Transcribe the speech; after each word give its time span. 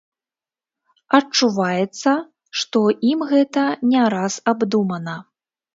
Адчуваецца, 1.17 2.11
што 2.63 2.79
ім 3.13 3.19
гэта 3.35 3.69
не 3.95 4.01
раз 4.17 4.33
абдумана. 4.55 5.21